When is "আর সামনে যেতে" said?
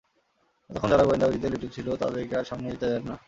2.37-2.87